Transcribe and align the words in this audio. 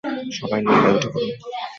সবাই 0.37 0.59
নৌকায় 0.61 0.95
উঠে 0.97 1.09
পড়ুন! 1.13 1.31